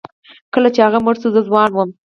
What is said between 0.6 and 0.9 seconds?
چې